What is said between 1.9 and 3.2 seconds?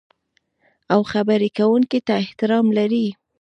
ته احترام لرئ.